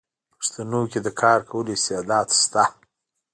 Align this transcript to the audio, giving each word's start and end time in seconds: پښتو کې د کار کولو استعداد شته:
پښتو 0.33 0.81
کې 0.91 0.99
د 1.05 1.07
کار 1.21 1.39
کولو 1.49 1.71
استعداد 1.77 2.27
شته: 2.41 2.63